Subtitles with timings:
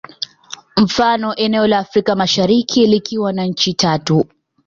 [0.77, 4.25] Mfano eneo la Afrika Mashariki likiwa na nchi tatu